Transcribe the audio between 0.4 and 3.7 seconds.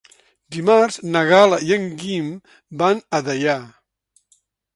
Dimarts na Gal·la i en Guim van a Deià.